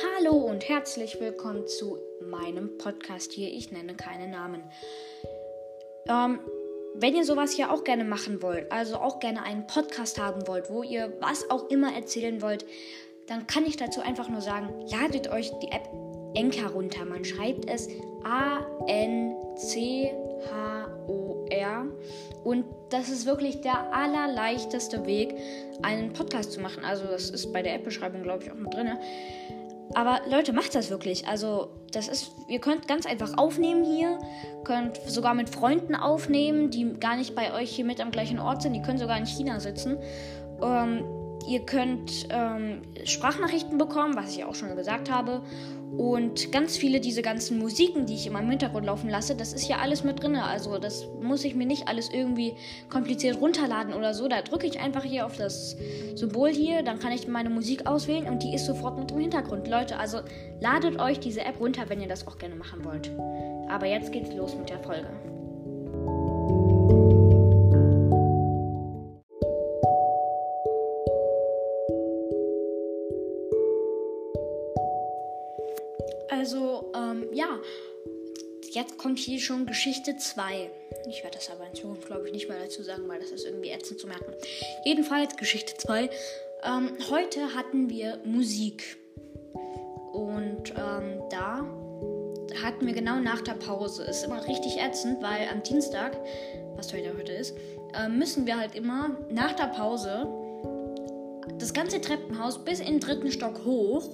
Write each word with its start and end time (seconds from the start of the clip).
Hallo 0.00 0.32
und 0.32 0.68
herzlich 0.68 1.18
willkommen 1.18 1.66
zu 1.66 1.98
meinem 2.20 2.78
Podcast 2.78 3.32
hier. 3.32 3.48
Ich 3.48 3.72
nenne 3.72 3.96
keine 3.96 4.28
Namen. 4.28 4.62
Ähm, 6.08 6.38
wenn 6.94 7.16
ihr 7.16 7.24
sowas 7.24 7.50
hier 7.52 7.72
auch 7.72 7.82
gerne 7.82 8.04
machen 8.04 8.40
wollt, 8.40 8.70
also 8.70 8.98
auch 8.98 9.18
gerne 9.18 9.42
einen 9.42 9.66
Podcast 9.66 10.20
haben 10.20 10.46
wollt, 10.46 10.70
wo 10.70 10.84
ihr 10.84 11.16
was 11.20 11.50
auch 11.50 11.68
immer 11.68 11.92
erzählen 11.96 12.40
wollt, 12.42 12.64
dann 13.26 13.48
kann 13.48 13.66
ich 13.66 13.76
dazu 13.76 14.00
einfach 14.00 14.28
nur 14.28 14.40
sagen, 14.40 14.68
ladet 14.88 15.32
euch 15.32 15.50
die 15.58 15.72
App 15.72 15.88
Enka 16.34 16.68
runter. 16.68 17.04
Man 17.04 17.24
schreibt 17.24 17.68
es 17.68 17.88
A-N-C-H-O-R. 18.22 19.36
Und 22.44 22.64
das 22.90 23.08
ist 23.08 23.26
wirklich 23.26 23.62
der 23.62 23.92
allerleichteste 23.92 25.06
Weg, 25.06 25.34
einen 25.82 26.12
Podcast 26.12 26.52
zu 26.52 26.60
machen. 26.60 26.84
Also 26.84 27.04
das 27.06 27.30
ist 27.30 27.52
bei 27.52 27.62
der 27.62 27.74
App-Beschreibung, 27.74 28.22
glaube 28.22 28.44
ich, 28.44 28.52
auch 28.52 28.56
mit 28.56 28.72
drin. 28.72 28.96
Aber 29.94 30.20
Leute, 30.30 30.52
macht 30.52 30.74
das 30.74 30.90
wirklich. 30.90 31.26
Also, 31.26 31.68
das 31.92 32.08
ist, 32.08 32.32
ihr 32.48 32.60
könnt 32.60 32.86
ganz 32.86 33.06
einfach 33.06 33.38
aufnehmen 33.38 33.84
hier, 33.84 34.18
könnt 34.64 34.96
sogar 35.06 35.34
mit 35.34 35.48
Freunden 35.48 35.94
aufnehmen, 35.94 36.70
die 36.70 36.92
gar 36.94 37.16
nicht 37.16 37.34
bei 37.34 37.54
euch 37.54 37.70
hier 37.70 37.84
mit 37.84 38.00
am 38.00 38.10
gleichen 38.10 38.38
Ort 38.38 38.62
sind, 38.62 38.74
die 38.74 38.82
können 38.82 38.98
sogar 38.98 39.16
in 39.16 39.26
China 39.26 39.60
sitzen. 39.60 39.98
Ähm, 40.62 41.04
ihr 41.46 41.60
könnt 41.60 42.28
ähm, 42.30 42.82
Sprachnachrichten 43.04 43.78
bekommen, 43.78 44.16
was 44.16 44.34
ich 44.34 44.44
auch 44.44 44.54
schon 44.54 44.74
gesagt 44.76 45.10
habe. 45.10 45.42
Und 45.96 46.52
ganz 46.52 46.76
viele 46.76 47.00
diese 47.00 47.22
ganzen 47.22 47.58
Musiken, 47.58 48.04
die 48.04 48.14
ich 48.14 48.26
immer 48.26 48.40
im 48.40 48.50
Hintergrund 48.50 48.84
laufen 48.84 49.08
lasse, 49.08 49.34
das 49.34 49.52
ist 49.54 49.68
ja 49.68 49.78
alles 49.78 50.04
mit 50.04 50.22
drin. 50.22 50.36
Also 50.36 50.78
das 50.78 51.06
muss 51.22 51.44
ich 51.44 51.54
mir 51.54 51.66
nicht 51.66 51.88
alles 51.88 52.10
irgendwie 52.12 52.54
kompliziert 52.90 53.40
runterladen 53.40 53.94
oder 53.94 54.12
so. 54.12 54.28
Da 54.28 54.42
drücke 54.42 54.66
ich 54.66 54.78
einfach 54.80 55.02
hier 55.02 55.24
auf 55.24 55.36
das 55.36 55.76
Symbol 56.14 56.50
hier, 56.50 56.82
dann 56.82 56.98
kann 56.98 57.12
ich 57.12 57.26
meine 57.26 57.48
Musik 57.48 57.86
auswählen 57.86 58.26
und 58.26 58.42
die 58.42 58.54
ist 58.54 58.66
sofort 58.66 58.98
mit 58.98 59.10
im 59.12 59.18
Hintergrund. 59.18 59.66
Leute, 59.66 59.98
also 59.98 60.18
ladet 60.60 61.00
euch 61.00 61.20
diese 61.20 61.40
App 61.40 61.58
runter, 61.58 61.88
wenn 61.88 62.00
ihr 62.00 62.08
das 62.08 62.26
auch 62.26 62.36
gerne 62.36 62.54
machen 62.54 62.84
wollt. 62.84 63.10
Aber 63.70 63.86
jetzt 63.86 64.12
geht's 64.12 64.34
los 64.34 64.54
mit 64.56 64.68
der 64.68 64.80
Folge. 64.80 65.08
Also, 76.48 76.90
ähm, 76.96 77.26
ja. 77.34 77.60
Jetzt 78.70 78.96
kommt 78.96 79.18
hier 79.18 79.38
schon 79.38 79.66
Geschichte 79.66 80.16
2. 80.16 80.70
Ich 81.10 81.22
werde 81.22 81.36
das 81.36 81.50
aber 81.50 81.66
in 81.66 81.74
Zukunft, 81.74 82.06
glaube 82.06 82.26
ich, 82.26 82.32
nicht 82.32 82.48
mehr 82.48 82.58
dazu 82.58 82.82
sagen, 82.82 83.06
weil 83.06 83.20
das 83.20 83.32
ist 83.32 83.44
irgendwie 83.44 83.68
ätzend 83.68 84.00
zu 84.00 84.06
merken. 84.06 84.32
Jedenfalls 84.82 85.36
Geschichte 85.36 85.74
2. 85.76 86.08
Ähm, 86.64 86.96
heute 87.10 87.54
hatten 87.54 87.90
wir 87.90 88.18
Musik. 88.24 88.96
Und 90.14 90.70
ähm, 90.70 91.20
da 91.30 91.66
hatten 92.62 92.86
wir 92.86 92.94
genau 92.94 93.16
nach 93.16 93.42
der 93.42 93.52
Pause. 93.52 94.04
Ist 94.04 94.24
immer 94.24 94.46
richtig 94.48 94.78
ätzend, 94.78 95.22
weil 95.22 95.48
am 95.52 95.62
Dienstag, 95.62 96.16
was 96.76 96.94
heute 96.94 97.14
heute 97.14 97.32
ist, 97.32 97.58
äh, 97.92 98.08
müssen 98.08 98.46
wir 98.46 98.58
halt 98.58 98.74
immer 98.74 99.18
nach 99.28 99.52
der 99.52 99.66
Pause 99.66 100.26
das 101.58 101.74
ganze 101.74 102.00
Treppenhaus 102.00 102.64
bis 102.64 102.80
in 102.80 102.86
den 102.86 103.00
dritten 103.00 103.30
Stock 103.30 103.66
hoch 103.66 104.08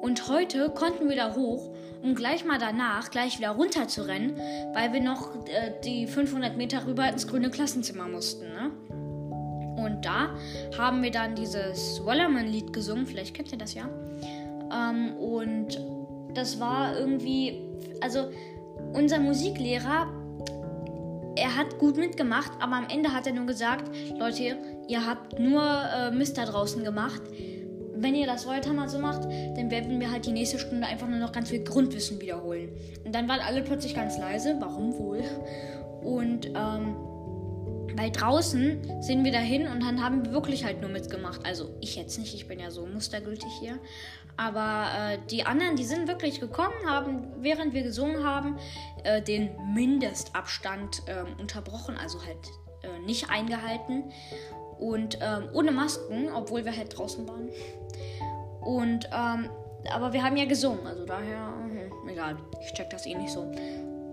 und 0.00 0.28
heute 0.28 0.70
konnten 0.70 1.08
wir 1.08 1.16
da 1.16 1.34
hoch, 1.34 1.70
um 2.02 2.14
gleich 2.14 2.44
mal 2.44 2.58
danach 2.58 3.10
gleich 3.10 3.38
wieder 3.38 3.50
runter 3.50 3.88
zu 3.88 4.06
rennen, 4.06 4.36
weil 4.74 4.92
wir 4.92 5.00
noch 5.00 5.34
äh, 5.46 5.72
die 5.84 6.06
500 6.06 6.56
Meter 6.56 6.86
rüber 6.86 7.08
ins 7.08 7.26
grüne 7.26 7.50
Klassenzimmer 7.50 8.06
mussten. 8.06 8.46
Ne? 8.46 8.70
Und 9.82 10.04
da 10.04 10.34
haben 10.76 11.02
wir 11.02 11.10
dann 11.10 11.34
dieses 11.34 12.04
Wallerman-Lied 12.04 12.72
gesungen, 12.72 13.06
vielleicht 13.06 13.34
kennt 13.34 13.50
ihr 13.52 13.58
das 13.58 13.74
ja. 13.74 13.88
Ähm, 14.72 15.16
und 15.16 15.80
das 16.34 16.60
war 16.60 16.96
irgendwie, 16.96 17.60
also 18.00 18.30
unser 18.92 19.18
Musiklehrer, 19.18 20.12
er 21.34 21.56
hat 21.56 21.78
gut 21.78 21.96
mitgemacht, 21.96 22.52
aber 22.60 22.76
am 22.76 22.86
Ende 22.88 23.12
hat 23.12 23.26
er 23.26 23.32
nur 23.32 23.46
gesagt, 23.46 23.90
Leute, 24.18 24.58
ihr 24.88 25.06
habt 25.06 25.38
nur 25.38 25.62
äh, 25.62 26.10
Mist 26.10 26.36
da 26.36 26.44
draußen 26.44 26.82
gemacht 26.82 27.22
wenn 28.00 28.14
ihr 28.14 28.26
das 28.26 28.46
weiter 28.46 28.72
mal 28.72 28.88
so 28.88 28.98
macht, 28.98 29.24
dann 29.24 29.70
werden 29.70 30.00
wir 30.00 30.10
halt 30.10 30.26
die 30.26 30.32
nächste 30.32 30.58
Stunde 30.58 30.86
einfach 30.86 31.08
nur 31.08 31.18
noch 31.18 31.32
ganz 31.32 31.50
viel 31.50 31.64
Grundwissen 31.64 32.20
wiederholen. 32.20 32.70
Und 33.04 33.14
dann 33.14 33.28
waren 33.28 33.40
alle 33.40 33.62
plötzlich 33.62 33.94
ganz 33.94 34.18
leise. 34.18 34.56
Warum 34.60 34.96
wohl? 34.98 35.22
Und 36.02 36.46
ähm, 36.46 36.96
weil 37.96 38.10
draußen 38.12 39.02
sind 39.02 39.24
wir 39.24 39.32
dahin 39.32 39.66
und 39.66 39.82
dann 39.82 40.02
haben 40.02 40.24
wir 40.24 40.32
wirklich 40.32 40.64
halt 40.64 40.80
nur 40.80 40.90
mitgemacht. 40.90 41.44
Also 41.44 41.70
ich 41.80 41.96
jetzt 41.96 42.18
nicht, 42.18 42.34
ich 42.34 42.46
bin 42.46 42.60
ja 42.60 42.70
so 42.70 42.86
mustergültig 42.86 43.50
hier. 43.58 43.78
Aber 44.36 44.86
äh, 44.96 45.18
die 45.30 45.44
anderen, 45.44 45.74
die 45.74 45.84
sind 45.84 46.06
wirklich 46.06 46.38
gekommen, 46.38 46.74
haben, 46.86 47.26
während 47.40 47.74
wir 47.74 47.82
gesungen 47.82 48.22
haben, 48.22 48.56
äh, 49.02 49.20
den 49.20 49.50
Mindestabstand 49.74 51.02
äh, 51.06 51.40
unterbrochen, 51.40 51.96
also 52.00 52.24
halt 52.24 52.38
äh, 52.82 53.04
nicht 53.04 53.30
eingehalten 53.30 54.04
und 54.78 55.18
ähm, 55.20 55.48
ohne 55.52 55.72
Masken, 55.72 56.30
obwohl 56.32 56.64
wir 56.64 56.76
halt 56.76 56.96
draußen 56.96 57.28
waren. 57.28 57.48
Und 58.68 59.08
ähm, 59.14 59.48
aber 59.90 60.12
wir 60.12 60.22
haben 60.22 60.36
ja 60.36 60.44
gesungen, 60.44 60.86
also 60.86 61.06
daher 61.06 61.54
hm, 61.64 62.06
egal, 62.06 62.36
ich 62.60 62.74
check 62.74 62.90
das 62.90 63.06
eh 63.06 63.14
nicht 63.14 63.30
so. 63.30 63.50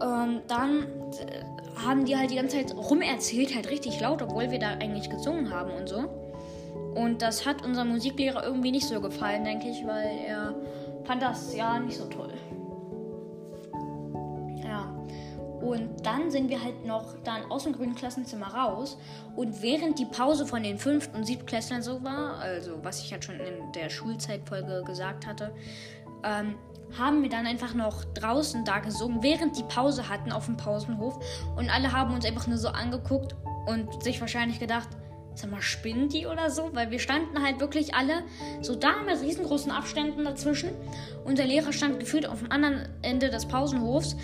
Ähm, 0.00 0.40
dann 0.48 0.86
äh, 1.18 1.44
haben 1.84 2.06
die 2.06 2.16
halt 2.16 2.30
die 2.30 2.36
ganze 2.36 2.56
Zeit 2.56 2.74
rumerzählt, 2.74 3.54
halt 3.54 3.68
richtig 3.68 4.00
laut, 4.00 4.22
obwohl 4.22 4.50
wir 4.50 4.58
da 4.58 4.70
eigentlich 4.70 5.10
gesungen 5.10 5.50
haben 5.50 5.72
und 5.72 5.86
so. 5.86 6.08
Und 6.94 7.20
das 7.20 7.44
hat 7.44 7.62
unserem 7.62 7.90
Musiklehrer 7.90 8.42
irgendwie 8.42 8.70
nicht 8.70 8.86
so 8.88 8.98
gefallen, 9.02 9.44
denke 9.44 9.68
ich, 9.68 9.86
weil 9.86 10.18
er 10.26 10.54
fand 11.04 11.20
das 11.20 11.54
ja 11.54 11.78
nicht 11.78 11.98
so 11.98 12.06
toll. 12.06 12.32
Und 15.68 16.06
dann 16.06 16.30
sind 16.30 16.48
wir 16.48 16.64
halt 16.64 16.86
noch 16.86 17.14
dann 17.24 17.50
aus 17.50 17.64
dem 17.64 17.74
grünen 17.74 17.94
Klassenzimmer 17.94 18.46
raus. 18.54 18.96
Und 19.36 19.60
während 19.60 19.98
die 19.98 20.06
Pause 20.06 20.46
von 20.46 20.62
den 20.62 20.78
fünften 20.78 21.14
und 21.14 21.24
siebtklässlern 21.24 21.82
so 21.82 22.02
war, 22.02 22.38
also 22.38 22.82
was 22.82 23.02
ich 23.02 23.12
halt 23.12 23.22
schon 23.22 23.38
in 23.38 23.70
der 23.72 23.90
Schulzeitfolge 23.90 24.82
gesagt 24.86 25.26
hatte, 25.26 25.52
ähm, 26.24 26.54
haben 26.98 27.22
wir 27.22 27.28
dann 27.28 27.46
einfach 27.46 27.74
noch 27.74 28.02
draußen 28.14 28.64
da 28.64 28.78
gesungen, 28.78 29.22
während 29.22 29.58
die 29.58 29.62
Pause 29.64 30.08
hatten 30.08 30.32
auf 30.32 30.46
dem 30.46 30.56
Pausenhof. 30.56 31.22
Und 31.54 31.68
alle 31.68 31.92
haben 31.92 32.14
uns 32.14 32.24
einfach 32.24 32.46
nur 32.46 32.56
so 32.56 32.68
angeguckt 32.68 33.36
und 33.66 34.02
sich 34.02 34.22
wahrscheinlich 34.22 34.58
gedacht, 34.58 34.88
sag 35.34 35.50
mal, 35.50 35.60
spinnen 35.60 36.08
die 36.08 36.24
oder 36.24 36.48
so? 36.48 36.70
Weil 36.72 36.90
wir 36.90 36.98
standen 36.98 37.42
halt 37.42 37.60
wirklich 37.60 37.94
alle 37.94 38.22
so 38.62 38.74
da 38.74 39.02
mit 39.04 39.20
riesengroßen 39.20 39.70
Abständen 39.70 40.24
dazwischen. 40.24 40.70
Und 41.26 41.36
der 41.36 41.46
Lehrer 41.46 41.74
stand 41.74 42.00
gefühlt 42.00 42.26
auf 42.26 42.38
dem 42.38 42.50
anderen 42.50 42.88
Ende 43.02 43.28
des 43.28 43.44
Pausenhofs. 43.44 44.16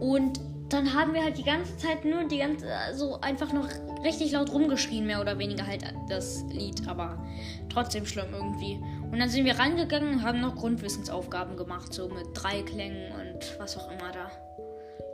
Und 0.00 0.40
dann 0.72 0.94
haben 0.94 1.14
wir 1.14 1.22
halt 1.22 1.36
die 1.36 1.44
ganze 1.44 1.76
Zeit 1.76 2.04
nur 2.04 2.24
die 2.24 2.38
ganze, 2.38 2.74
also 2.74 3.20
einfach 3.20 3.52
noch 3.52 3.68
richtig 4.04 4.32
laut 4.32 4.52
rumgeschrien, 4.52 5.06
mehr 5.06 5.20
oder 5.20 5.38
weniger 5.38 5.66
halt 5.66 5.82
das 6.08 6.42
Lied, 6.50 6.86
aber 6.88 7.22
trotzdem 7.68 8.06
schlimm 8.06 8.32
irgendwie. 8.32 8.80
Und 9.10 9.18
dann 9.18 9.28
sind 9.28 9.44
wir 9.44 9.58
rangegangen 9.58 10.14
und 10.14 10.22
haben 10.22 10.40
noch 10.40 10.56
Grundwissensaufgaben 10.56 11.56
gemacht, 11.56 11.92
so 11.92 12.08
mit 12.08 12.28
Dreiklängen 12.34 13.12
und 13.12 13.58
was 13.58 13.76
auch 13.76 13.90
immer 13.90 14.12
da. 14.12 14.30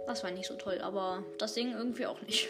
Das 0.07 0.23
war 0.23 0.31
nicht 0.31 0.47
so 0.47 0.55
toll, 0.55 0.81
aber 0.83 1.25
das 1.39 1.55
Singen 1.55 1.73
irgendwie 1.73 2.07
auch 2.07 2.21
nicht. 2.23 2.49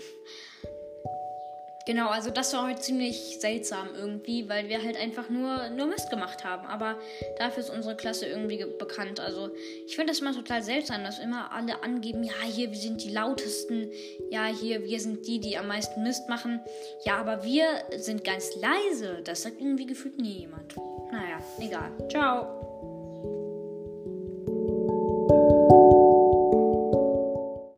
Genau, 1.87 2.09
also 2.09 2.31
das 2.31 2.53
war 2.53 2.67
heute 2.67 2.81
ziemlich 2.81 3.39
seltsam 3.39 3.89
irgendwie, 3.95 4.49
weil 4.49 4.69
wir 4.69 4.83
halt 4.83 4.97
einfach 4.97 5.29
nur, 5.29 5.69
nur 5.71 5.87
Mist 5.87 6.11
gemacht 6.11 6.45
haben. 6.45 6.67
Aber 6.67 6.99
dafür 7.39 7.63
ist 7.63 7.71
unsere 7.71 7.97
Klasse 7.97 8.27
irgendwie 8.27 8.65
bekannt. 8.79 9.21
Also 9.21 9.51
ich 9.87 9.95
finde 9.95 10.13
das 10.13 10.21
immer 10.21 10.35
total 10.35 10.65
seltsam, 10.65 11.05
dass 11.05 11.21
immer 11.21 11.53
alle 11.53 11.85
angeben, 11.85 12.25
ja, 12.25 12.33
hier, 12.45 12.73
wir 12.73 12.79
sind 12.79 13.05
die 13.05 13.11
lautesten. 13.11 13.91
Ja, 14.31 14.47
hier, 14.47 14.83
wir 14.85 14.99
sind 14.99 15.29
die, 15.29 15.39
die 15.39 15.57
am 15.57 15.69
meisten 15.69 16.03
Mist 16.03 16.29
machen. 16.29 16.61
Ja, 17.05 17.19
aber 17.19 17.45
wir 17.45 17.67
sind 17.97 18.25
ganz 18.25 18.51
leise. 18.57 19.21
Das 19.23 19.43
sagt 19.43 19.61
irgendwie 19.61 19.87
gefühlt 19.87 20.19
nie 20.19 20.41
jemand. 20.41 20.77
Naja, 21.13 21.39
egal. 21.61 21.93
Ciao. 22.11 22.96